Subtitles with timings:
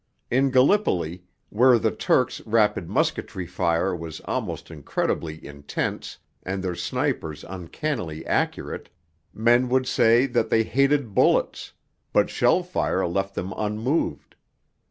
[0.31, 7.43] In Gallipoli, where the Turks' rapid musketry fire was almost incredibly intense and their snipers
[7.47, 8.89] uncannily accurate,
[9.31, 11.73] men would say that they hated bullets,
[12.13, 14.33] but shell fire left them unmoved.